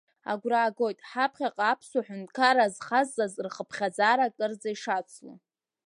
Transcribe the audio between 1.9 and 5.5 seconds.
Ҳәынҭқарра азхазҵаз рхыԥхьаӡара акырӡа ишацло.